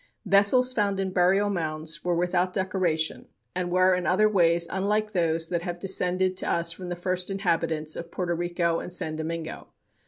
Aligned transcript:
Vessels 0.25 0.73
found 0.73 0.99
in 0.99 1.11
burial 1.11 1.51
mounds 1.51 2.03
were 2.03 2.15
without 2.15 2.53
decoration, 2.53 3.27
and 3.53 3.69
were 3.69 3.93
in 3.93 4.07
other 4.07 4.27
ways 4.27 4.67
unlike 4.71 5.11
those 5.11 5.49
that 5.49 5.61
have 5.61 5.77
descended 5.77 6.35
to 6.37 6.49
us 6.49 6.71
from 6.71 6.89
the 6.89 6.95
first 6.95 7.29
inhabitants 7.29 7.95
of 7.95 8.09
Porto 8.09 8.33
Rico 8.33 8.79
and 8.79 8.91
San 8.91 9.15
Domingo. 9.15 9.67